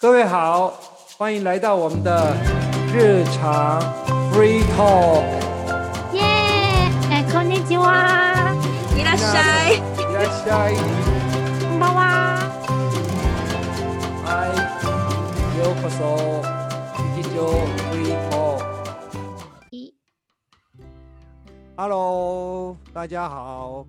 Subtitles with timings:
[0.00, 0.74] 各位好，
[1.16, 2.34] 欢迎来到我们的
[2.92, 3.80] 日常
[4.32, 5.24] free talk。
[6.12, 6.22] 耶！
[7.10, 8.54] 哎，こんにちは。
[8.96, 9.76] いらっしゃい。
[9.76, 9.80] い
[10.14, 10.76] らっしゃい。
[11.62, 12.38] こんばんは。
[14.24, 14.48] 嗨，
[15.58, 16.42] ようこそ
[17.16, 17.38] 日常
[17.90, 18.60] free talk。
[19.70, 19.94] 一
[21.76, 23.86] Hello，大家好。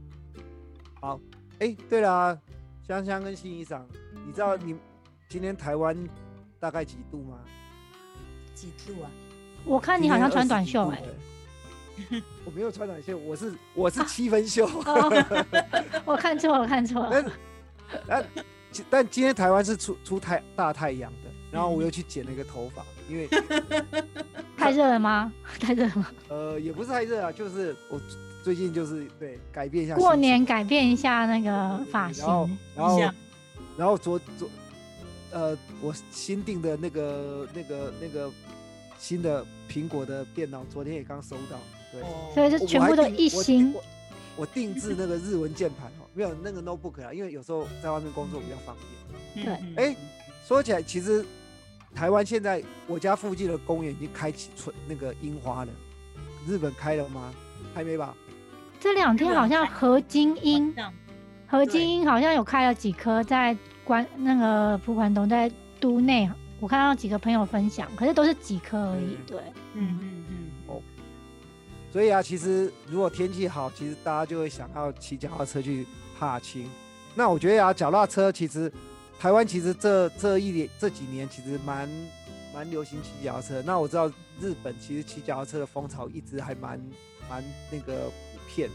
[0.99, 1.19] 好，
[1.59, 2.37] 哎，对了，
[2.87, 3.81] 香香跟新衣裳，
[4.25, 4.75] 你知道你
[5.32, 5.96] 今天台湾
[6.60, 7.38] 大概几度吗？
[8.54, 9.08] 几度啊？
[9.64, 11.02] 我看你好像穿短袖哎、
[12.10, 12.22] 哎。
[12.44, 14.66] 我没有穿短袖，我是我是七分袖。
[14.66, 15.24] 哦，
[16.04, 17.10] 我看错了，看错了。
[17.10, 18.26] 但但
[18.90, 23.26] 但今天台湾是出出太大太阳的，然后我又去剪了一个头发，因为
[24.54, 25.32] 太热了吗？
[25.58, 26.06] 太热了吗？
[26.28, 27.98] 呃也不是太热啊，就是我
[28.44, 32.58] 最近就是对改变一下过年改变一下那个发然后型。
[32.76, 33.00] 然后
[33.78, 34.46] 然后昨昨
[35.32, 38.30] 呃我新订的那个那个那个
[38.98, 41.58] 新的苹果的电脑，昨天也刚收到，
[41.90, 42.02] 对。
[42.34, 43.82] 所以就全部都一新我
[44.36, 48.76] 我定制那个日文键盘哦，没有那个 notebook 啊，因为有时候在外面工作比较方
[49.34, 49.44] 便。
[49.44, 49.96] 对哎
[50.46, 51.24] 说起来，其实
[51.94, 55.72] 台湾现在我家附近的公园已经开启春那个樱花了。
[56.46, 57.32] 日本开了吗？
[57.74, 58.14] 还没吧？
[58.80, 60.74] 这两天好像合金樱，
[61.46, 63.56] 合金樱好像有开了几棵在
[63.92, 66.26] 关那个蒲管洞在都内，
[66.60, 69.16] 我看到几个朋友分享，可是都是几颗而已嗯。
[69.26, 69.40] 对，
[69.74, 70.80] 嗯嗯嗯，哦
[71.92, 75.86] 所以啊，其实如果天气好，其实大家就会想要骑脚踏车去
[76.18, 76.70] 踏青。
[77.14, 78.72] 那我觉得啊，脚踏车其实
[79.20, 81.86] 台湾其实这这一年这几年其实蛮
[82.54, 83.62] 蛮流行骑脚踏车。
[83.66, 84.08] 那我知道
[84.40, 86.80] 日本其实骑脚踏车的风潮一直还蛮
[87.28, 88.74] 蛮那个普遍的。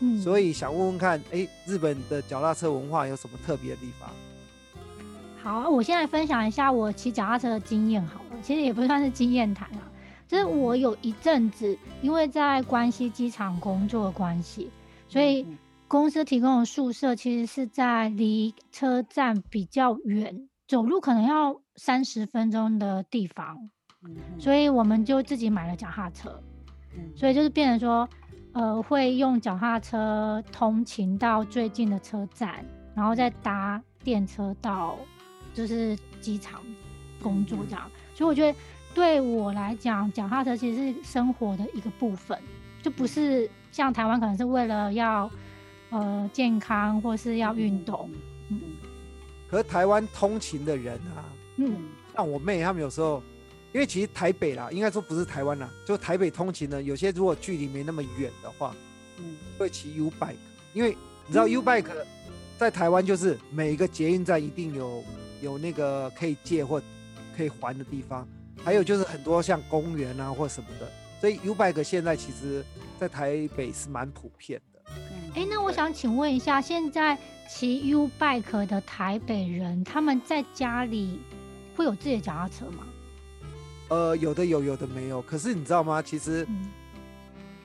[0.00, 4.10] 嗯，所以想问问看，哎，日本的脚踏车文化有什么特别的地方？
[5.42, 9.90] 好，我先来分享一下我骑脚踏车的经验好了，其实也不算是经验谈啊，
[10.28, 14.70] 就是我有一阵子因为在关西机场工作的关系，
[15.08, 15.58] 所以嗯
[15.88, 23.68] 公司提供的宿舍其实是在离车站比较远，走路可能要三十分钟的地方，
[24.04, 26.40] 嗯所以我们就自己买了脚踏车，
[26.94, 27.10] 嗯。
[27.16, 28.08] 所以就是变成说，
[28.52, 32.64] 呃，会用脚踏车通勤到最近的车站，
[32.94, 34.96] 然后再搭电车到
[35.52, 36.62] 就是机场
[37.22, 37.90] 工作这样。
[38.14, 38.58] 所以我觉得
[38.94, 42.38] 对我来讲，脚踏车其实是生活的一个部分，
[42.82, 45.30] 就不是像台湾可能是为了要
[45.90, 48.10] 呃健康或是要运动。
[48.48, 48.60] 嗯。
[49.48, 51.24] 可是台湾通勤的人啊，
[51.56, 51.76] 嗯，
[52.14, 53.22] 像我妹他们有时候，
[53.72, 58.74] 因为其实台北啦，应该说不是台湾啦，就台北通勤呢，有些如果距离没那么远的话，
[59.18, 59.36] 嗯。
[59.58, 60.36] 会骑 U bike，
[60.72, 60.96] 因为
[61.26, 61.50] 你知道嗯。
[61.50, 61.90] U bike
[62.58, 65.04] 在台湾就是每一个捷运站一定有
[65.42, 66.80] 有那个可以借或
[67.36, 68.26] 可以还的地方，
[68.64, 72.64] 还有就是很多像公园啊或什么的，所以 U bike 现在其实
[72.98, 74.80] 在台北是蛮普遍的。
[74.86, 77.18] 嗯哎、那我想请问一下，现在
[77.50, 81.18] 骑 U bike 的台北人，他们在家里
[81.74, 82.86] 会有自己的脚踏车吗？
[83.88, 85.20] 呃，有的有，有的没有。
[85.22, 86.00] 可是你知道吗？
[86.00, 86.70] 其实嗯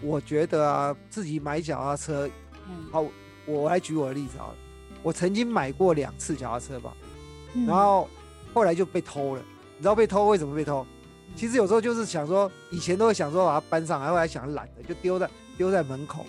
[0.01, 2.29] 我觉得啊，自己买脚踏车，
[2.67, 3.05] 嗯好，
[3.45, 4.55] 我来举我的例子好了。
[5.03, 7.06] 我曾经买过两次脚踏车吧，嗯
[7.66, 8.07] 然后
[8.53, 9.41] 后来就被偷了。
[9.78, 10.85] 你知道被偷为什么被偷？
[11.35, 16.25] 其实有时候就是想说，以前都会想说把它搬上来，后来想懒得就丢在丢在门口，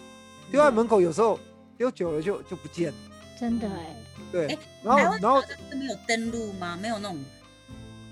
[0.50, 1.38] 丢在门口有时候
[1.76, 2.98] 丢久了就就不见了。
[3.40, 3.96] 真的哎、
[4.32, 6.76] 对哎，然后然后没有登录吗？
[6.82, 7.24] 没有那种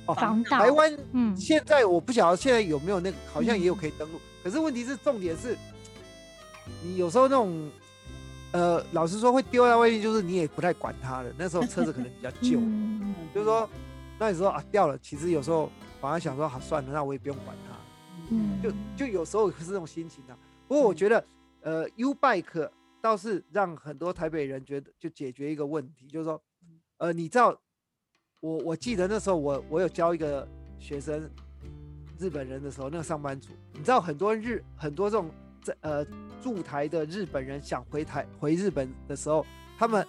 [0.06, 4.20] 哦防盗台湾嗯现在我不晓得现在有没有那个，好像也有可以登录。
[4.42, 5.58] 可是问题是重点是，
[6.82, 7.68] 你有时候那种，
[8.56, 11.30] 呃，老实说会丢在外面，就是你也不太管它了。
[11.36, 13.68] 那时候车子可能比较旧，嗯就是说，
[14.18, 17.76] 那你说啊掉了，其实有时候反而想说好算了，那我也不用管它。
[18.30, 20.38] 嗯就就有时候是这种心情啊。
[20.66, 21.22] 不过我觉得，
[21.60, 22.70] 呃，U Bike
[23.02, 26.40] 倒是让很多台北人觉得就解决一个问题，就是说，
[26.96, 27.54] 呃，你知道，
[28.40, 30.48] 我我记得那时候我我有教一个
[30.78, 31.30] 学生
[32.18, 35.30] 日本人的时候，那个上班族，你知道很多日很多这种
[35.66, 36.06] 在呃
[36.42, 39.44] 驻台的日本人想回台回日本的时候，
[39.78, 40.06] 他们。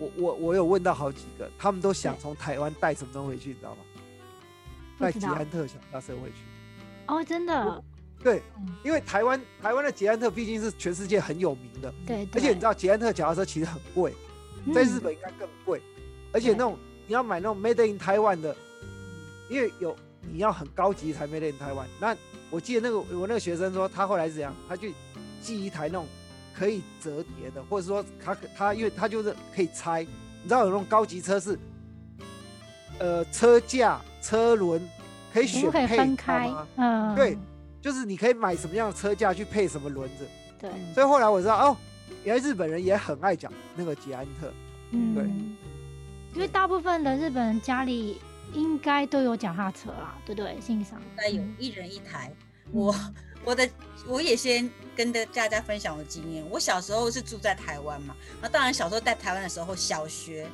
[0.00, 3.80] 我我我有问到好几个，他们都想从台湾带什么东西回去，你知道吗？
[4.96, 6.36] 带捷安特小踏车回去。
[7.08, 7.84] 哦，真的，
[8.22, 14.14] 对，嗯因为台湾台湾的捷安特毕竟是全世界很有名的，对而且你知道，道捷安特脚踏车其实很贵，
[14.72, 15.82] 在日本应该更贵，
[16.32, 16.78] 而且那种
[17.08, 18.54] 你要买那种 Made in Taiwan 的，
[19.50, 21.86] 因为有你要很高级才 Made in Taiwan。
[22.00, 22.16] 那
[22.50, 24.94] 我记得那个我那个学生说，他后来是怎样，他去
[25.40, 26.06] 寄一台那种
[26.54, 30.02] 可以折叠的，或者说他他因为他就是可以拆，
[30.42, 31.58] 你知道有那种高级车是
[32.98, 34.80] 呃车架、车轮
[35.32, 36.52] 可以选不可以配，分开？
[36.76, 37.36] 嗯，对，
[37.80, 40.26] 就是你可以买什么样的车架去配什么轮子。
[40.58, 41.76] 对，所以后来我知道哦，
[42.24, 44.52] 原来日本人也很爱讲那个捷安特。
[44.90, 45.24] 嗯，对
[46.34, 48.18] 因为大部分的日本人家里
[48.52, 50.60] 应该都有脚踏车啦，对不对？
[50.60, 52.32] 欣赏应该有嗯一人一台。
[52.70, 52.94] 我
[53.44, 53.68] 我的
[54.06, 56.44] 我也先跟的大家分享我的经验。
[56.50, 60.46] 我小时候是住在台湾嘛，那当然小时候在台湾的时候，小学、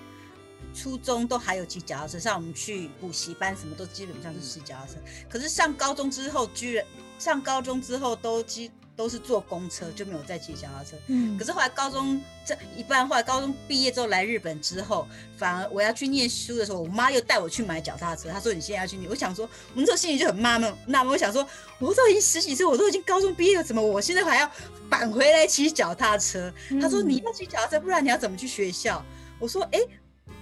[0.73, 4.93] 初中都还有骑脚踏车，像我们去补习班什么都基本上是骑脚踏车。
[5.29, 6.87] 可是上高中之后，居然
[7.19, 10.97] 上高中之后都基都是坐公车，就没有再骑脚踏车。
[11.09, 15.07] 嗯，可是后来高中这一般，后来高中毕业之后来日本之后，
[15.37, 18.31] 反而我要去念书的时候，我妈又带我去买脚踏车。
[18.31, 21.47] 她说你现在要去念，我想说，我那时候心里就很纳闷，纳闷，我想说，
[21.79, 24.51] 我都已经十几岁，我都已经高中毕业了，怎么我现在还要
[24.89, 26.53] 返回来骑脚踏车？
[26.81, 29.05] 她说嗯你要骑脚踏车，不然你要怎么去学校？
[29.41, 29.81] 我说，哎、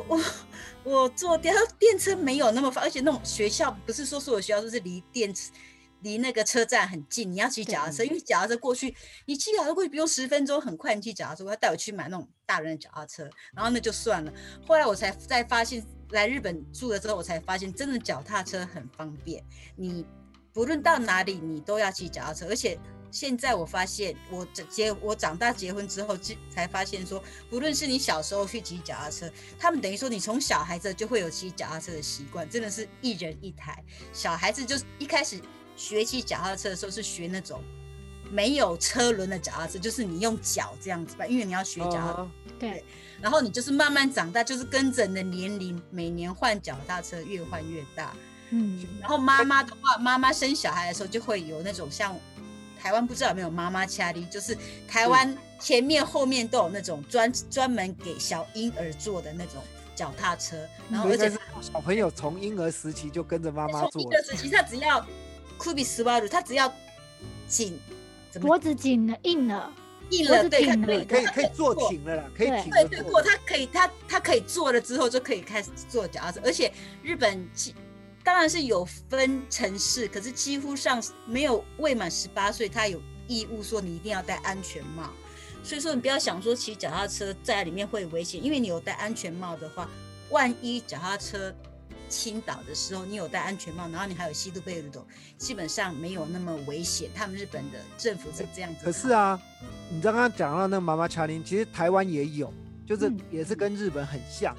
[0.06, 0.20] 我
[0.84, 5.32] 我坐电电车没有那么方，而且那种学校不是说所有学校都是离电
[6.02, 8.94] 离那个车站很近，你要骑脚踏车，因为脚踏车过去，
[9.26, 10.94] 你骑脚踏车过去不用十分钟，很快。
[10.94, 14.32] 你骑脚踏车，他带我去买那种大人的脚踏车，然后那就算了。
[14.66, 19.44] 后来我才再发现，来日本住了之后，我才发现真的脚踏车很方便，
[19.76, 20.06] 你
[20.52, 22.78] 不论到哪里，你都要骑脚踏车，而且。
[23.14, 26.16] 现在我发现，我结我长大结婚之后，
[26.48, 33.84] 才发现说，不论是你小时候去骑脚踏车，他们等于说你从小孩子就会有骑脚踏车的习惯，真的是一人一台。
[34.14, 35.38] 小孩子就是一开始
[35.82, 37.60] 学骑脚踏车的时候是学那种
[38.30, 42.84] 没有车轮的脚踏车，就是你用脚这样子吧，因为你要学脚踏对，
[43.20, 48.14] 然后你就是慢慢长大，就是跟着你的年龄，每年换脚踏车越换越大。
[48.50, 52.16] 嗯，然后妈妈的话，妈妈生小孩的时候就会有那种像
[52.80, 54.56] 台湾不知道有没有妈妈掐力，就是
[54.86, 59.60] 台湾前面后面都有那种专专门给小婴儿坐的那种
[59.96, 60.56] 脚踏车，
[60.88, 65.04] 然后而且是小朋友从婴儿时期就跟着妈妈做从一，个时期，他只要
[65.58, 66.72] kubi 十八路，他只要
[67.46, 67.78] 紧
[68.30, 69.72] 怎么脖子紧了硬了，
[70.10, 72.62] 硬了，对，可以可以可以坐坐挺了啦，可以对。
[72.62, 73.22] 挺对对，过。
[73.22, 76.72] 他可以，他他可以坐了之后就可以开始坐脚踏车，而且
[77.02, 77.74] 日本其
[78.24, 85.10] 当然是有分城市，可是几乎上没有未满十八岁，他有义务说你一定要戴安全帽。
[85.64, 89.88] 所以说你不要想说骑脚踏车在里面会危险，因为你有戴安全帽的话，
[90.30, 91.54] 万一脚踏车
[92.12, 95.06] 倾倒的时候，你有戴安全帽，然后你还有吸毒贝鲁斗，
[95.38, 97.08] 基本上没有那么危险。
[97.14, 98.84] 他们日本的政府是这样子。
[98.84, 99.40] 可是，啊，
[99.90, 102.52] 你刚刚讲到那个妈妈乔林，其实台湾也有，
[102.86, 104.54] 就是嗯也是跟日本很像，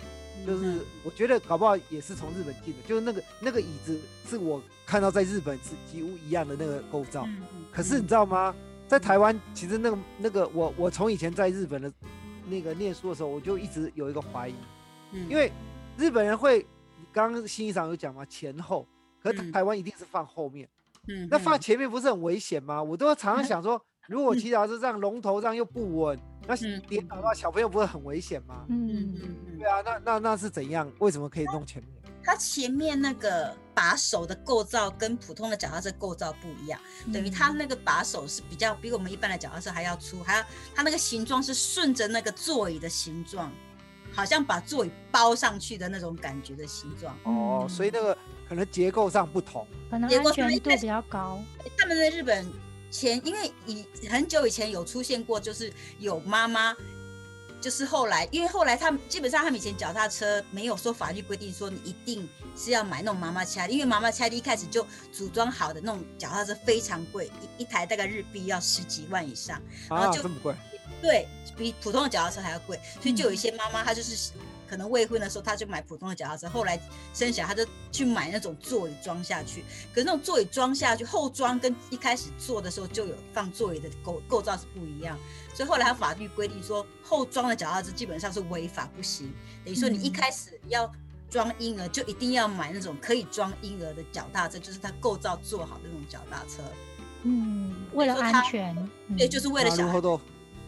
[0.48, 7.24] 就是嗯我觉得搞不好也是从日本进的，就是那个那个椅子是我看到在日本是几乎一样的那个构造。
[7.28, 8.54] 嗯嗯可是你知道吗？
[8.88, 11.92] 在台湾，其实那个那个我我从以前在日本的
[12.48, 14.56] 那个念书的时候，我就一直有一个怀疑，
[15.12, 15.52] 嗯因为
[15.98, 16.66] 日本人会，
[17.13, 18.88] 刚刚新一长有讲嘛，前后，
[19.21, 20.68] 可台湾一定是放后面，
[21.07, 22.81] 嗯那放嗯前面不是很危险吗？
[22.81, 28.65] 我都常常 想说，如果骑脚踏车这样龙头这样又不稳，那嗯跌倒的话，小朋友不是很危险吗？
[28.69, 30.92] 嗯嗯，嗯嗯对啊，那那那是怎样？
[31.00, 31.94] 为什么可以弄前面？
[32.25, 36.80] 它前面那个把手的构造跟普通的脚踏车构造不一样，
[37.12, 40.44] 等于它那个把手是比较比我们一般的脚踏车还要粗，还要
[40.74, 43.51] 它那个形状是顺着那个座椅的形状，
[44.13, 47.13] 好像把座椅包上去的那种感觉的形状。
[47.24, 48.17] 哦，嗯所以那个
[48.48, 49.67] 可能结构上不同。
[49.89, 51.39] 可能安全度他们一开始比较高，
[51.77, 52.46] 他们在日本
[52.89, 56.75] 前，因为以很久以前有出现过，就是有妈妈，
[57.62, 70.53] 就是后来，因为后来他们基本上他们以前脚踏车没有说法律规定说你一定是要买那种妈妈掐力，因为妈妈掐力一开始就组装好的那种脚踏车非常贵，一一台大概日币要十几万以上，然啊，后就这么贵？
[71.03, 74.31] 对比普通的脚踏车还要贵，所以就有一些妈妈她就是
[74.67, 76.79] 可能未婚的时候，她就买普通的脚踏车，后来
[77.13, 79.63] 生小孩她就去买那种座椅装下去。
[79.93, 85.19] 可是那种座椅装下去，后装跟一开始做的时候就有放座椅的构构造是不一样，
[85.53, 89.31] 所以后来他法律规定说，后装的脚踏车基本上是违法不行，
[89.63, 90.91] 等于说你一嗯开始要。
[91.29, 96.62] 装婴儿就一定要买那种可以装婴儿的脚踏车，就是它构造做好的那种脚踏车。
[97.24, 98.75] 嗯，为了安全，
[99.17, 100.00] 对，嗯就是为了小孩。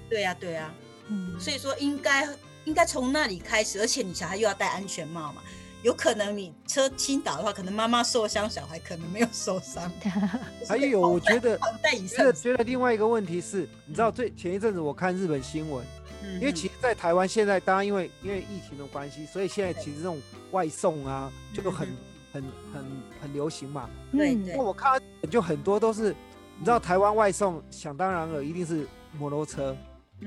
[0.05, 0.11] なるほど。
[0.11, 0.75] 对呀、对呀、
[1.09, 2.29] 嗯，所以说应该
[2.65, 5.43] 应该从那里开始，而且你小孩又要戴安全帽嘛，
[5.83, 9.91] 有可能你车倾倒的话，可能妈妈受伤，小孩可能没有受伤。
[10.69, 15.85] 还有，我觉得黄带以觉上得觉得另外一个问题是，你知道最前一阵子我看日本新闻，
[16.23, 20.21] 因因为其实，在台湾现在，当然因为因为疫情的关系，所以现在其实这种
[20.51, 21.97] 外送啊，就很嗯
[22.33, 22.43] 很
[22.75, 22.85] 很
[23.23, 23.89] 很流行嘛。
[24.13, 26.15] 嗯对对那我看到就很多都是，
[26.59, 28.87] 你知道台湾外送想当然了，一定是
[29.19, 29.75] 摩托车，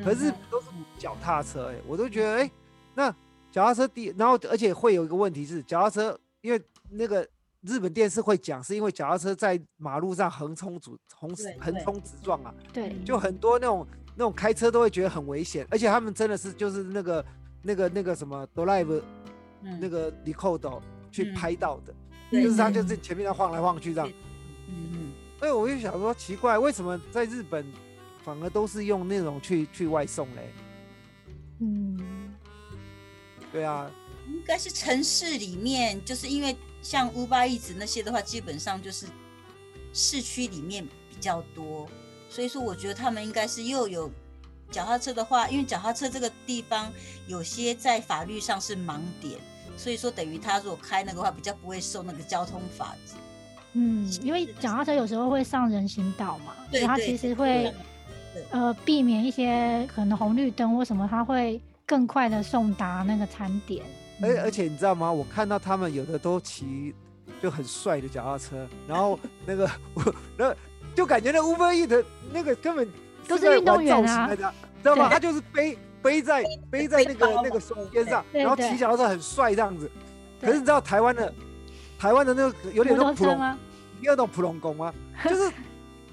[0.04, 0.66] 可是都是
[0.99, 2.50] 脚踏车、哎，我都觉得哎、
[2.95, 3.11] 那
[3.50, 7.26] 脚踏车第，然后而且会有一个问题是，脚踏车因为那个
[7.62, 17.25] 日本电视会讲，是因为脚踏车在马路上横冲直横横冲直撞啊，对，就很多那种那种开车都会觉得很危险，而且他们真的是就是那个
[17.62, 19.02] 那个那个什么 drive
[19.62, 19.78] 嗯。
[19.80, 20.80] 那个 record
[21.11, 21.95] 去嗯拍到的，
[22.30, 24.09] 对就是他嗯就是前面在晃来晃去这样。
[24.68, 25.12] 嗯嗯。
[25.38, 27.64] 所以我就想说，奇怪，为什么在日本
[28.28, 30.52] 反而都是用那种去去外送嘞？
[31.61, 32.35] 嗯，
[33.50, 33.90] 对啊，
[34.26, 39.06] 应该是城市里面，就是因为像乌巴一直那些的话，基本上就是
[39.94, 41.88] 市区里面比较多，
[42.28, 44.11] 所以说我觉得他们应该是又有
[44.70, 46.92] 脚踏车的话，因为脚踏车这个地方
[47.26, 49.40] 有些在法律上是盲点，
[49.75, 53.14] 所以说等于他如果开那个话，比较不会受那个交通法则。
[53.73, 57.75] 嗯，因为脚踏车有时候会上人行道嘛，对对对其实会对
[58.50, 63.85] 呃避免一些可能红绿灯或什么，它会更快的送达那个餐点。
[64.20, 65.11] 而而且你知道吗？
[65.12, 66.94] 我看到他们有的都骑
[67.40, 70.54] 就很帅的脚踏车，然后 那个我那
[70.94, 72.87] 就感觉那 Uber E 的那个根本
[73.23, 74.42] 在都是运动员啊知
[74.82, 75.08] 道吗？
[75.08, 79.90] 他就是背背在背在那个那个嘛对肩上，然后骑脚踏车很帅这样子。
[80.40, 81.32] 可是你知道台湾的
[81.99, 83.58] 台湾的那个有点摩那种普隆，托车吗？
[84.00, 84.92] 你有那种普通工吗？
[85.25, 85.52] 就是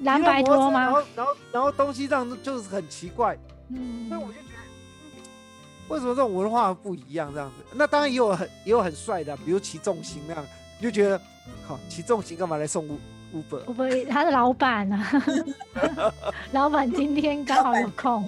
[0.01, 0.81] 蓝白拖吗？
[0.81, 3.37] 然后然后然后东西这样子就是很奇怪，
[3.69, 4.59] 嗯所以我就觉得，
[5.17, 5.23] 嗯
[5.87, 7.63] 为什么这种文化不一样这样子？
[7.73, 10.45] 那当然也有很也有很帅的，比如骑重型那样，
[10.79, 11.21] 你就觉得，
[11.67, 12.97] 靠，骑重型干嘛来送 U
[13.35, 13.61] Uber？
[13.67, 15.23] 我不，他是老板啊，
[16.51, 18.27] 老板今天刚好有空。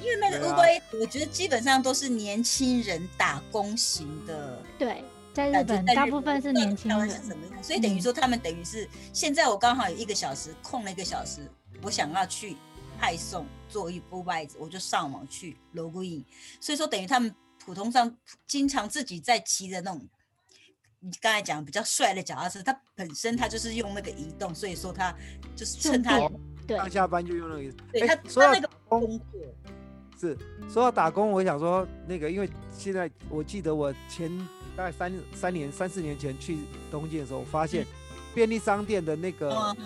[0.00, 4.58] 因为那个对啊 Uber，、我觉得基本上都是年轻人打工型的。
[4.76, 7.08] 对，在日本大部分是年轻人。
[7.22, 11.50] 怎么样，所以等于说他们等于是现在我刚好有一个小时空了一个小时，
[11.82, 12.56] 我想要去
[12.98, 16.24] 派送做一波外子，我就上网去 login，
[16.60, 17.34] 所以说等于他们
[17.64, 20.08] 普通上经常自己在骑的那种。
[21.04, 25.12] 你刚才讲比较帅的脚踏车，它本身它就是用那个移动，所以说它
[25.56, 26.16] 就是趁它
[26.68, 27.72] 上下班就用那个。
[27.90, 29.40] 对它哎说到它那个工工作，
[30.16, 30.38] 是
[30.72, 34.30] 说到打工，我想说那个，因为现在我记得我前
[34.76, 36.58] 大概三三年三四年前去
[36.90, 37.86] 东京的时候，我发现
[38.34, 39.76] 便利商店的那个、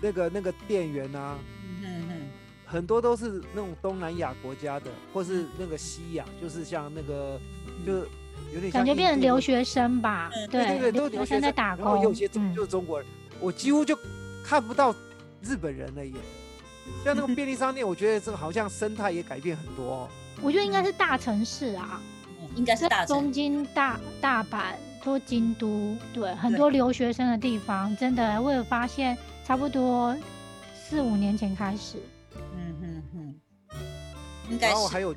[0.00, 2.28] 那个那个店员啊，嗯嗯嗯，
[2.66, 7.40] 很多都是那种东南亚国家的，或是那个西亚，就是像那个
[7.86, 8.08] 就是
[8.54, 10.66] 有点感觉变成留学生吧对？
[10.66, 12.28] 对对，都留留学生生在打然后有些。
[12.28, 13.08] 中就是中国人，
[13.40, 13.98] 我几乎就
[14.44, 14.94] 看不到
[15.42, 16.12] 日本人了耶。
[17.04, 20.08] 像那个便利商店，我觉得这个好像生态也改变很多哦。
[20.42, 22.15] 我觉得应该是大城市啊，嗯
[22.56, 30.16] 应该是大东京、大大阪、或京都，对，很多留学生的地方，真的，我有发现，差不多
[30.74, 31.98] 四五年前开始，
[32.34, 33.34] 嗯嗯嗯，
[34.50, 34.72] 应该是。
[34.72, 35.14] 然后还有，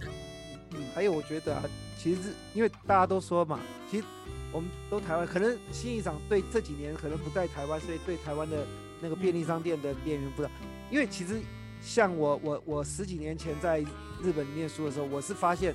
[0.71, 1.63] 嗯，还有我觉得啊，
[1.97, 4.03] 其实因为大家都说嘛，其实
[4.51, 8.67] 我们都台湾，可能新一长对这几年可能不在台湾，所以对台湾的
[8.99, 10.51] 那个便利商店的店员不知道。
[10.91, 11.39] 因为其实
[11.81, 13.79] 像我我我十几年前在
[14.21, 15.73] 日本念书的时候，我是发现，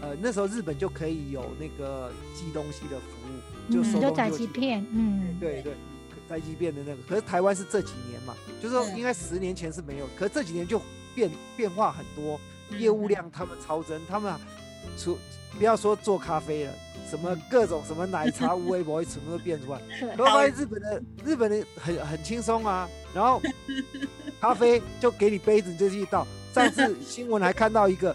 [0.00, 5.72] 呃，那时候日本就可以有那个寄东西的服务，就收东西就寄宅急便，嗯，对对，
[6.28, 10.80] 宅急便的那个，可是台湾是这几年嘛，就是说嗯应该十年前是没有，可是这几年就
[11.14, 12.38] 变变化很多，
[12.78, 14.40] 业务量他们超增，他们啊
[14.98, 15.16] 除
[15.56, 16.72] 不要说做咖啡了，
[17.08, 23.40] 什么各种什么奶茶、无微博什么都变出来，对然后发现日本的日本的很很轻松啊，然后
[24.40, 26.26] 咖啡就给你杯子你就去倒。
[26.52, 28.14] 上次新闻还看到一个，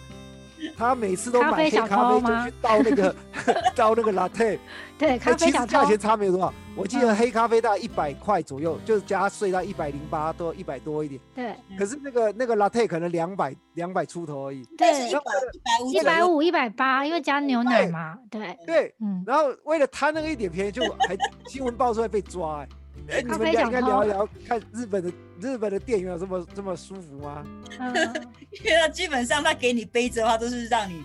[0.77, 3.15] 他每次都买黑咖啡就去倒那个
[3.75, 4.59] 倒那个 latte。
[4.99, 11.21] 对，咖哎啡小偷其实价，钱差没有多少，我记得嗯黑咖啡大概一百块左右，就是加税到一百零八多一百多一点。
[11.33, 14.65] 对，可是那个那个 latte 可能两百两百出头而已。
[14.77, 21.15] 对一百一百五一百五、一百八，因为加牛奶嘛，对，对，嗯，然后为了贪那个一点便宜，就还
[21.47, 22.67] 新闻爆出来被抓、哎，
[23.11, 25.11] 哎，你咖们俩应该啡小偷聊一聊，看日本的
[25.41, 27.43] 日本的店员有这么这么舒服吗？
[27.79, 27.93] 嗯
[28.63, 31.03] 因为他基本上他给你杯子的话，都是让你。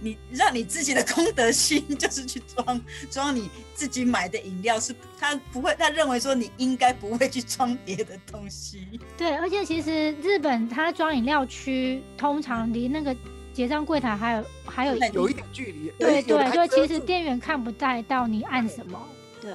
[0.00, 8.86] 你让你自己的功德心， 就是去装装你自己买的饮料，是他不会，他认为说你应该不会去装别的东西。
[9.16, 13.12] 对，而且其实日本他装饮料区通常离那个
[13.52, 15.92] 结账柜台还有还有很有一点距离。
[15.98, 19.04] 对对，就其实店员看不太到你按什么，
[19.40, 19.50] 对，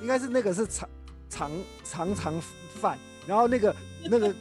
[0.00, 0.88] 应该是那个是长
[1.30, 1.50] 长
[1.82, 2.34] 长长
[2.80, 4.34] 饭，然后那个那个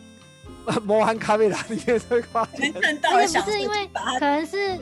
[0.84, 4.80] 摩韩咖啡拉里面会发可现能看到而且了想说不是因为可能是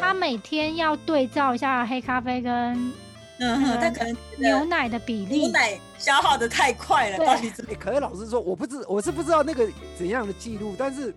[0.00, 2.92] 他每天要对照一下黑咖啡跟
[3.38, 7.72] 嗯哼，他可能牛奶的比例，牛奶消耗的太快了，对到底怎么？
[7.72, 9.68] 欸可是老实说，我不知我是不知道那个
[9.98, 11.12] 怎样的记录，但是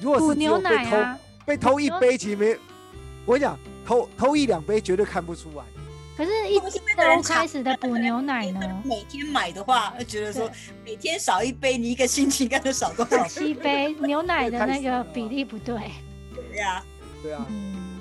[0.00, 1.18] 如果补是牛被偷、奶啊。
[1.46, 2.56] 被偷一杯，其实没，
[3.26, 5.64] 我跟你讲，偷偷一两杯绝对看不出来。
[6.20, 8.82] 可是，一会不会是那一周个人常开始的补牛 奶呢？
[8.84, 10.50] 每天买的话，觉得说
[10.84, 15.80] 每天少一杯，你一个星期该能少多少杯 七杯牛奶的那个比例不对。
[16.34, 16.84] 对呀？
[17.22, 18.00] 对啊，嗯，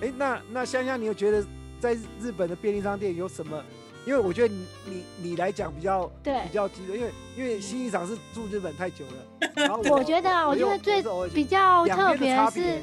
[0.00, 1.44] 哎，那那香香，你有觉得
[1.80, 3.60] 在日本的便利商店有什么？
[4.06, 12.80] 因为我觉得你你你来讲比较对比较激烈，因为因为新一长是住日本太久了，然后我觉得啊，我觉得最比较特别是，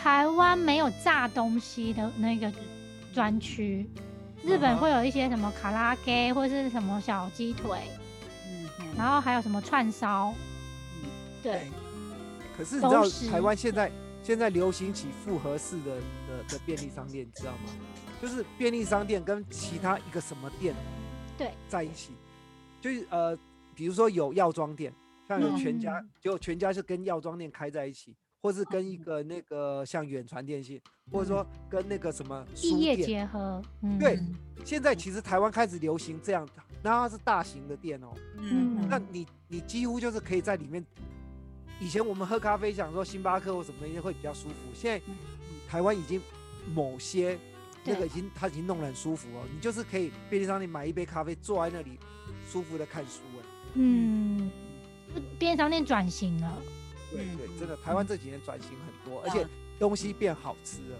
[0.00, 2.48] 台湾没有炸东西的那个
[3.16, 3.88] 专区，
[4.44, 7.80] 日本会有一些什么卡拉 OK 或是什么小鸡腿，
[8.46, 10.34] 嗯嗯然后还有什么串烧，
[11.02, 11.08] 嗯。
[11.42, 11.62] 对，
[12.54, 13.90] 可是你知道台湾现在
[14.22, 15.94] 现在流行起复合式的
[16.28, 17.72] 的的便利商店，你知道吗？
[18.20, 20.74] 就是便利商店跟其他一个什么店
[21.38, 21.52] 对。
[21.70, 22.12] 在一起，
[22.82, 23.34] 就是呃，
[23.74, 24.92] 比如说有药妆店，
[25.26, 26.10] 像有全家，嗯。
[26.20, 28.14] 就全家是跟药妆店开在一起，
[28.46, 32.96] 或是跟一个那个像远传电信，或者说跟那个什么书业。
[32.96, 34.20] 结合，嗯，对
[34.64, 36.48] 现在其实台湾开始流行这样，
[36.80, 40.84] 然后它是大型的店哦，嗯嗯那你你几乎就是可以在里面。
[41.80, 45.04] 以前我们喝咖啡想说星巴克或什么东西会比较舒服，现在
[45.68, 46.22] 台湾已经
[46.72, 47.36] 某些
[47.84, 51.98] 那个已经它已经弄得很舒服哦，你就是可以便利商店买一杯咖啡，坐在那里
[52.48, 53.44] 舒服的看书哎。
[53.74, 54.48] 嗯，
[55.36, 56.62] 便利商店转型了，
[57.10, 59.46] 对嗯对，真的台湾这几年转型很多，而啊且
[59.78, 60.96] 东西变好吃了。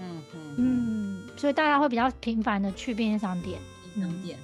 [0.00, 3.60] 嗯嗯嗯，所以大家会比较频繁的去便利商店，
[3.96, 4.38] 嗯，商店，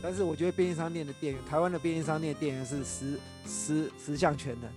[0.00, 4.70] 但是我觉得便利商店的店员，台湾的便利商店店员是十十十项全能。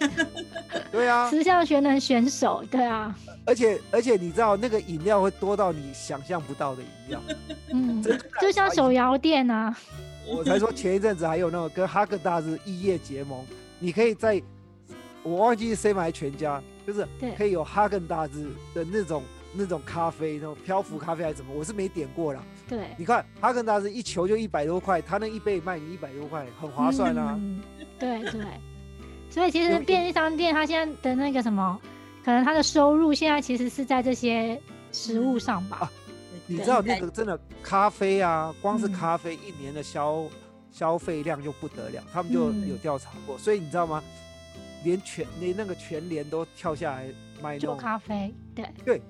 [0.90, 3.16] 对啊，十项全能选手，对啊，
[3.46, 7.20] 而且而且你知道那个饮料会多到你想象不到的饮料。
[7.72, 8.02] 嗯，
[8.40, 9.76] 就像手摇店啊，
[10.26, 13.44] 我才说前一阵子还有那个跟哈根达斯异业结盟，
[13.78, 14.40] 你可以在，
[15.22, 17.32] 我忘记是谁买全家，就是对。
[17.34, 19.22] 可以有哈根达斯的那种
[19.54, 22.42] 那种咖啡，那种漂浮咖啡还是什么，我是没点过啦。
[22.68, 27.36] 对，你看哈根达斯一球就一百多块，他那一杯卖你一百多块，很划算啊。
[27.38, 27.60] 嗯
[27.98, 28.40] 对对，
[29.30, 31.80] 所以其实便利商店它现在的那个什么，
[32.24, 35.76] 可能它的收入现在其实是在这些食物上吧。
[35.82, 35.92] 啊
[36.48, 38.92] 你知道那个真的咖啡啊，光是嗯。
[38.92, 40.24] 咖啡一年的消
[40.72, 42.68] 消费量就不得了，他们就嗯。
[42.68, 44.02] 有调查过，所以你知道吗？
[44.84, 47.08] 连全连那个全联都跳下来
[47.42, 48.66] 卖那做，咖啡，对。
[48.84, 49.02] 对，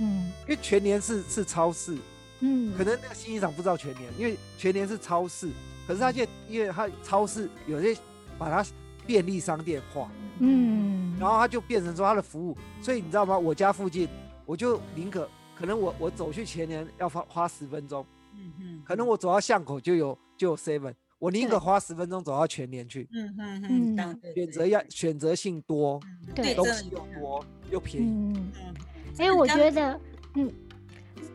[0.00, 0.30] 嗯。
[0.42, 1.96] 因为全联是是超市，
[2.40, 5.50] 嗯，可能那个新一场不知道全联，因为全联是超市，
[5.86, 7.96] 可是他现在因为他超市有些
[8.38, 8.68] 把它
[9.06, 13.38] 便利商店化，嗯，然后他就变成说他的服务，所以你知道吗？
[13.38, 14.08] 我家附近
[14.44, 18.04] 我就宁可可能我我走去全联要花花十分钟。
[18.34, 25.98] 嗯嗯，可能我走到巷口就有就有 seven，我宁可花十分钟走到全年去，嗯嗯嗯选择要选择性多，
[26.28, 28.06] 嗯对东西又多又便宜。
[28.06, 28.74] 嗯，嗯，
[29.18, 30.00] 因为我觉得，
[30.34, 30.52] 嗯，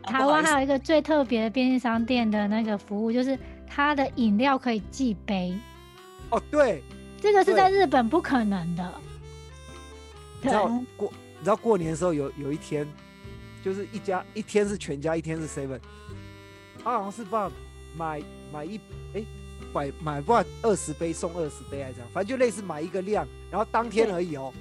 [0.02, 5.52] 啊台湾还有一个最特别的便利商店的那个服务，就是它的饮料可以寄杯，
[6.30, 6.82] 哦，对，
[7.20, 8.94] 这个是在日本不可能的。
[10.40, 12.86] 你知道对过你知道过年的时候有有一天，
[13.64, 15.80] 就是一家一天是全家，一天是 seven，
[16.84, 17.50] 他好像是不知道
[17.96, 18.80] 买买一
[19.14, 19.24] 哎
[19.72, 24.52] 买买不知道二十杯送二十杯还是这样，反正就类似买一个量，然后当天而已哦，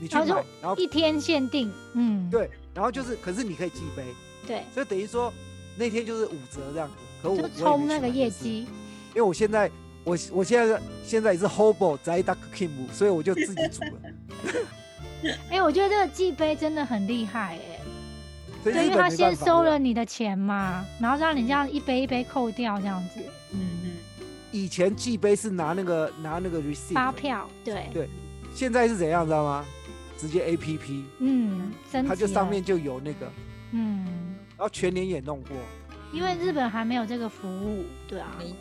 [0.00, 0.26] 你去买，
[0.60, 4.04] 然后一天限定，嗯，对，然后就是可是你可以寄杯，
[4.46, 5.32] 对，所以等于说
[5.76, 8.60] 那天就是五折这样子，可我就冲那个业绩，
[9.10, 9.70] 因为我现在
[10.04, 13.90] 我我现在现在也是 hobo 在 duck kim，所以我就自己煮了。
[15.50, 17.80] 哎、我觉得这个寄杯真的很厉害哎、
[18.62, 23.20] 对，所以因为他先收了你的钱嘛，然后让你这样一杯一杯扣掉这样子，
[23.52, 23.75] 嗯嗯，
[24.56, 28.08] 以前寄杯是拿那个拿那个 receipt，发票，对，对
[28.54, 29.64] 现在是怎样知道吗？
[30.16, 31.70] 直接 A P P，嗯，
[32.08, 33.30] 它就上面就有那个，
[33.72, 34.06] 嗯，
[34.56, 35.54] 然后全年也弄过。
[36.10, 38.54] 因为日本还没有这个服务，对啊，没。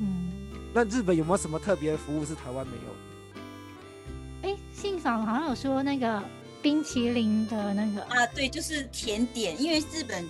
[0.00, 0.28] 嗯，
[0.74, 2.88] 那日本有没有什么特别的服务是台湾没有？
[2.92, 4.50] 的？
[4.50, 6.20] 哎、信嫂好像有说那个
[6.60, 10.24] 冰淇淋的那个，啊，对，就是甜点，因为日本，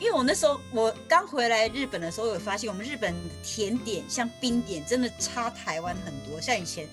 [0.00, 6.40] 因为我那时候我刚回来日本的时候，有发现我们日本的甜点像冰点真的差台湾很多。
[6.40, 6.88] 像以前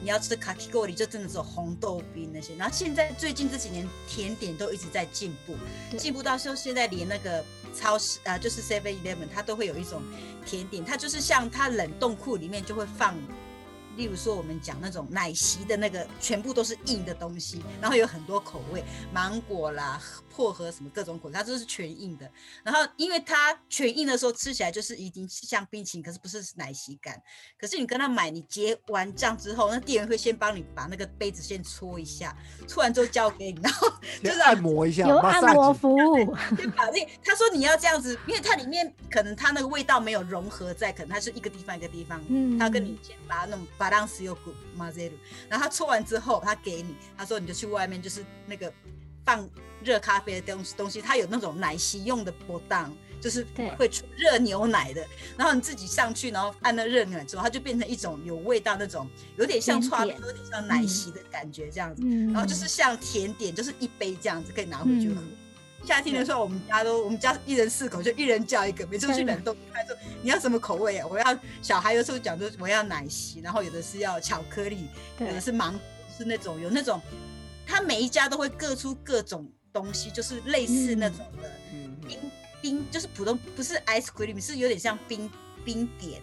[0.00, 5.54] 你要吃卡奇锅里就真的是有红豆冰那些，然后现在最近这几年甜点都一直在进步，
[5.90, 10.02] 对进步到说现在连那个超市啊，就是 Seven Eleven 它都会有一种
[10.46, 13.14] 甜点，它就是像它冷冻库里面就会放
[13.96, 20.00] 例如说我们讲那种奶昔的那个，全部都是硬的东西，然后有很多口味，芒果啦、
[20.36, 22.30] 薄荷什么各种果，它都是全硬的。
[22.62, 27.20] 然后因为它全硬的时候吃起来就是已经像冰淇淋，可是不是奶昔感。
[27.58, 32.36] 可是你跟他买，你结完账之后，那店员会先帮你把那个杯子先搓一下，
[32.68, 33.90] 搓完之后交给你，然后
[34.22, 45.12] 就是按摩一下，有按摩服务，先把那他说你要这样子，因为它里面可能它那个味道没有融合在，可能它是一个地方一个地方，嗯他跟你先把那种巴当斯又古马泽鲁，
[45.48, 48.72] 然后他搓完之后，他给你，他说你就去外面就是那个
[49.26, 49.46] 放
[49.82, 52.90] 热咖啡的东西东西，它有那种奶昔用的波当。
[53.18, 55.04] 就是对会出热牛奶的，
[55.38, 62.02] 然后你自己上去，然后按那热牛奶之后，它就变成一种有味道那种，有点像串，有点像奶昔的感觉这样子。
[62.04, 65.20] 嗯，然后就是像甜点，就是一杯这样子可以拿回去喝。
[65.20, 65.32] 嗯
[65.84, 68.86] 夏天的时候，我们家都我们家一人四口，就一人叫一个。
[68.86, 71.06] 每次去冷冻，他说你要什么口味啊？
[71.08, 74.88] 我要小孩有时候讲说我要奶昔，然后有的是要巧克力，
[75.20, 75.80] 有的是芒果，
[76.16, 77.00] 是那种有那种，
[77.66, 82.18] 他每一家都会各出各种东西，就是类似那种的嗯，冰
[82.62, 85.30] 冰，就是普通不是 ice cream，是有点像冰
[85.64, 86.22] 冰点。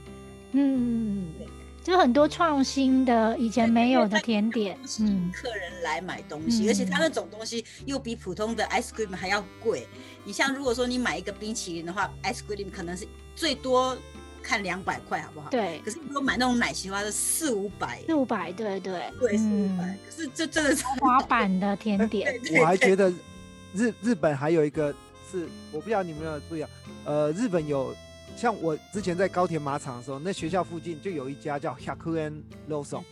[0.54, 1.48] 嗯对，
[1.84, 5.08] 就很多创新的以前没有的甜点，吸嗯。
[5.08, 6.70] 引客人来买东西，嗯。
[6.70, 9.88] 而且它那种东西又比普通的 ice cream 还要贵。
[10.24, 13.98] 你像如果说你买一个冰淇淋的话，ice cream 可能是最多
[14.44, 15.50] 看两百块，好不好？。
[15.50, 23.12] 对，可是如果买那种奶昔的话，是四五百，四五百，对对，对，四五百嗯。，可是这真的是滑板的甜点， 对我还觉得
[23.74, 24.94] 日日本还有一个
[25.32, 26.70] 是我不知道你们有没有注意啊，
[27.06, 27.96] 呃，日本有
[28.36, 33.04] 像我之前在高田马场的时候，那学校附近就有一家叫 Hyakuren Lawson，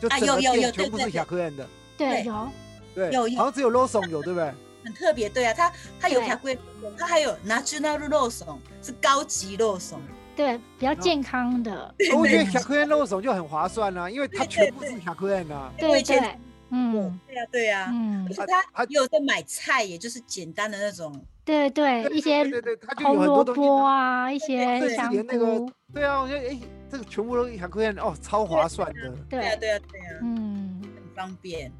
[0.00, 2.48] 就整个啊有有有店全部是对对 Hyakuren 的，对，有，
[2.94, 4.52] 对，有有好像只有 Lawson 有，对不对？
[4.82, 5.28] 很特别。
[5.28, 6.56] 对啊，它它有 Yakuen，，
[6.96, 10.00] 它还有 natural 肉松，是高级肉松。
[10.36, 12.52] 对，比较健康的，我觉得对。
[12.52, 15.72] Hyakuren Lawson 就很划算啊，因为它对对全部是 Hyakuren 啊。
[15.76, 16.38] 我对以前对，
[16.70, 17.20] 嗯。
[17.26, 17.88] 对啊，对啊。
[17.92, 18.26] 嗯。
[18.26, 21.14] 而，且它它也有在买菜，也就是简单的那种。
[21.44, 24.96] 对对，一些对对对，它就红萝有很多东啊，一对些对。
[24.96, 26.58] 香连那个菇，对啊，我觉得哎，
[26.90, 31.72] 这个全部都 Hyakuren 哦，超划算的，对啊，对，对啊，对啊，嗯，很方便。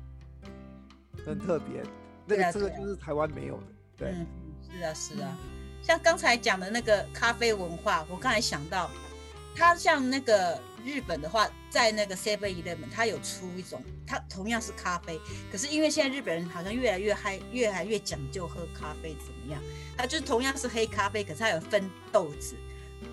[1.24, 1.82] 很特别。
[2.26, 2.52] 那对啊啊。
[2.52, 3.62] 个这个就是台湾没有的，
[3.96, 4.08] 对。
[4.10, 4.26] 嗯，
[4.68, 5.36] 是啊，是啊。
[5.82, 8.90] 像刚才讲的那个咖啡文化，我刚才想到，
[9.54, 19.60] 它像那个日本的话，在那个 Seven Eleven，它有出一种，它同样是咖啡，可是因为现在日本人好像越来越嗨，越来越讲究喝咖啡怎么样？
[19.96, 22.54] 它就是同样是黑咖啡，可是它有分豆子。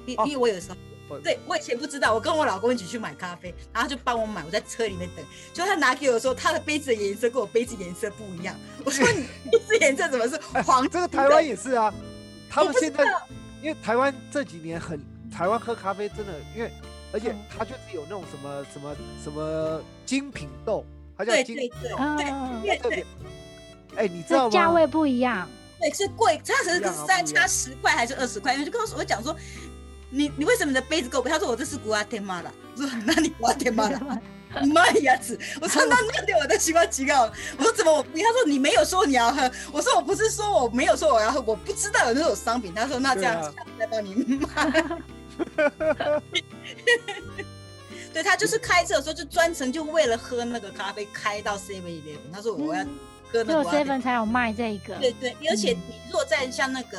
[0.06, 0.78] 因哦因为我有时候
[1.08, 5.26] 我对我以前不知道，我跟我老公一起去买咖啡，然后他就帮我买，我在车里面等。
[5.54, 8.54] 就他拿给我说，他的杯子的颜色跟我杯子颜色不一样。
[8.84, 10.88] 我说你杯子颜色怎么是黄？
[10.90, 11.94] 这个台湾也是啊，
[12.50, 13.04] 他们现在
[13.62, 15.00] 因为台湾这几年很，
[15.32, 16.72] 台湾喝咖啡真的，因为
[17.12, 20.86] 而且嗯它就是有那种什么什么什么精品豆，
[21.18, 23.06] 它叫对精品对对豆，啊，对特别。
[23.96, 24.52] 哎，你知道吗？
[24.52, 25.48] 这价位不一样，
[25.80, 28.54] 对，是贵，它只是三差十块还是二十块？
[28.54, 29.36] 因为就告诉我讲说，
[30.10, 31.32] 你你为什么你的杯子够贵？
[31.32, 32.52] 他说我这是古阿天妈的。
[32.76, 34.22] 我说 那你古阿天妈了。
[34.74, 35.38] 妈呀子！
[35.62, 37.14] 我说那那对我的习惯几个，
[37.58, 38.18] 我说怎么我不？
[38.18, 42.74] 他说你没有说你要喝，我说我不是说我没有说我要喝，我不知道有那种商品。
[42.74, 44.16] 他说那这样子再帮你
[44.56, 45.00] 买。
[48.14, 52.90] 对他就是开车的时候就专程就为了喝那个咖啡开到 Seven Eleven，他说我要嗯
[53.32, 56.98] 喝那个古阿天 seven 才有卖这个，对对，而且嗯你如果在像那个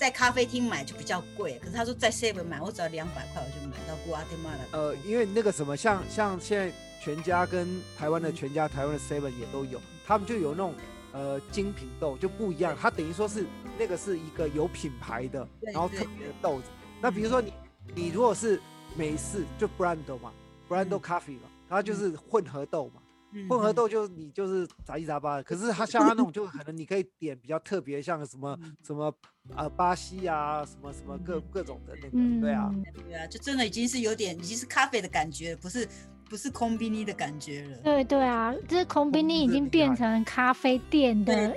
[0.00, 4.58] 在咖啡厅买就比较贵，可是他说在 Seven 买，我只要两百块我就买到古阿天马了。
[4.72, 10.74] 呃，因为那个什么，像像现在全家跟台湾的嗯全家、台湾的 Seven 也都有，他们就有那种
[11.12, 13.44] 呃精品豆就不一样，它等于说是
[13.78, 16.64] 那个是一个有品牌的，然后特别的豆子。
[17.02, 17.52] 那比如说你
[17.94, 18.58] 你如果是
[18.96, 20.32] 美式就 Brando 嘛
[20.66, 23.02] ，Brando 嗯 Coffee 嘛，它就是混合豆嘛。
[23.32, 28.76] 嗯混合豆就是你就是杂七杂八的，可是它像它那种就可能你可以点比较特别，像什么嗯。
[28.84, 29.12] 什么
[29.56, 31.42] 呃巴西啊，什么什么各嗯。
[31.50, 35.88] 各种的那个，嗯，对啊，对啊，就真的已经是有点已经是咖啡的感觉，不是
[36.28, 37.76] 不是空冰尼的感觉了。
[37.78, 41.54] 对对啊，这 c o n b i n 已经变成咖啡店对的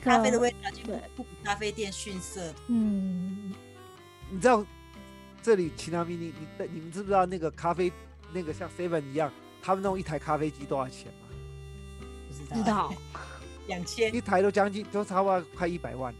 [0.00, 2.52] 咖啡的，味道就不对不比咖啡店逊色。
[2.68, 3.52] 嗯，
[4.30, 4.64] 你知道
[5.42, 7.92] 这里奇纳米你你你们知不知道那个咖啡
[8.32, 9.32] 那个像 Seven 一样，
[9.64, 11.28] 他们弄一台咖啡机多少钱吗？
[12.28, 12.56] 不知道。
[12.56, 12.94] 知道。
[13.66, 14.14] 两千。
[14.14, 16.14] 一台都将近都差不多快一百万。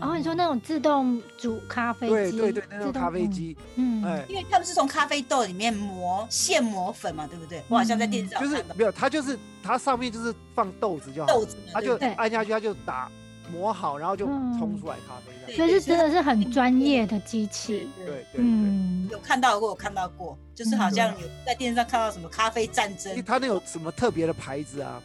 [0.00, 4.04] 然后你说那种自动煮咖啡机，对对对，那种咖啡，机，嗯，嗯。
[4.04, 7.62] 哎，因为他们是从咖啡豆里面磨现磨粉嘛，对不对？
[7.68, 8.74] 我好像在电视上就是看到。
[8.74, 13.08] 没有，它就是它上面就是放豆子就好，豆子，它就按下去，它就打
[13.52, 15.54] 磨好，然后就冲嗯出来咖啡。
[15.54, 17.88] 所以是真的是很专业的机器。
[17.96, 23.12] 对对对，嗯，有看到过，有看到过，就是好像有在电视上看到什么咖啡战争。
[23.12, 25.02] 因为，它那有什么特别的牌子啊？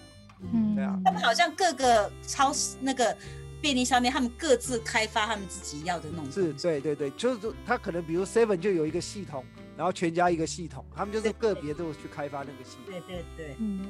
[0.54, 0.98] 嗯，对啊。
[1.04, 3.16] 他们好像各个超市那个
[3.62, 6.54] 便利商店，他们各自开发他们自己要的那种是。
[6.54, 9.44] 对对对，就是说它可能比如 Seven 就有一个系统，
[9.76, 12.86] 然后全家一个系统，他们就是对个别都去开发那个系统。
[12.86, 13.86] 对对对，嗯，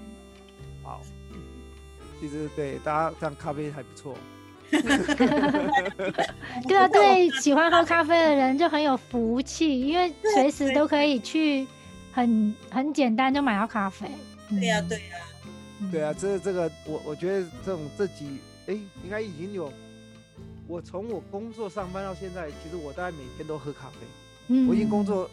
[0.81, 1.01] 好，
[2.19, 4.17] 其实对大家这样咖啡还不错。
[6.67, 11.65] 对啊， 对喜欢喝咖啡的人就很有福气，因为对随时都可以去
[12.11, 14.07] 很很简单就买到咖啡。
[14.49, 15.03] 对呀、嗯对呀、
[15.91, 19.71] 对啊，这这个我我觉得这种这几哎应该已经有，
[20.67, 23.95] 我从我工作上班到现在，其实我大概每天都喝咖啡。
[24.51, 25.29] 嗯我已经工作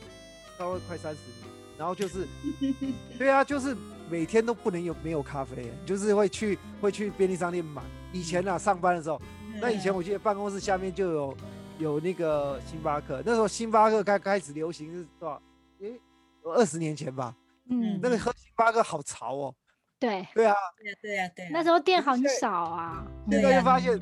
[0.59, 2.27] 稍微快三十年，然后就是，
[3.19, 3.75] 对啊，就是
[4.11, 7.83] 每天都不能有没有咖啡，就是会去会去便利商店买。
[8.13, 9.21] 以前啊上班的时候，
[9.61, 11.37] 那以前我记得办公室下面就有
[11.79, 15.43] 有那个星巴克，那时候星巴克刚开始流行是多少？
[15.81, 16.01] 诶，
[16.45, 17.35] 有二十年前吧。
[17.69, 19.55] 嗯，那个喝星巴克好潮哦。
[19.99, 23.07] 对，对啊，对呀、对呀、对呀、那时候店很少啊。
[23.31, 23.99] 现在就发现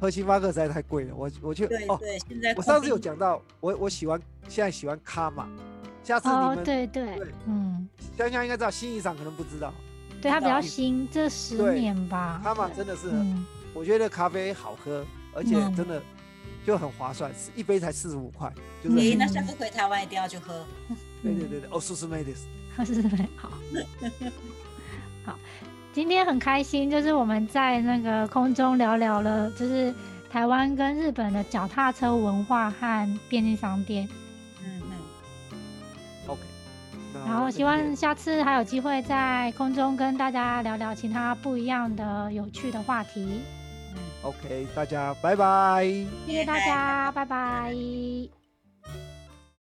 [0.00, 1.14] 喝星巴克实在太贵了。
[1.14, 5.48] 我我去哦，对对，现在我上次有讲到，我我喜欢现在喜欢卡玛，
[6.02, 9.74] 下次你哦，们对对对，嗯，香香应该知道，新一厂可能不知道。
[10.20, 12.40] 对，它比较新，这十年吧。
[12.42, 15.04] 它嘛真的是，嗯，我觉得咖啡好喝，
[15.34, 16.02] 而且嗯真的
[16.66, 18.52] 就很划算，是一杯才四十五块，
[18.82, 20.64] 就是诶、嗯那下次回台湾一定要去喝。
[21.22, 23.02] 对对对对，哦，苏 苏梅的是
[23.36, 23.50] 好，
[25.24, 25.38] 好，
[25.92, 29.92] 今天很开心，就是我们在那个空中聊聊了，就是
[30.30, 34.08] 台湾跟日本的脚踏车文化和便利商店，
[37.26, 43.40] 然后希望下次还有机会在空中跟大家聊聊其他不一样的有趣的话题。
[43.94, 45.84] 嗯 OK，大家拜拜。
[46.26, 47.72] 谢谢大家，拜拜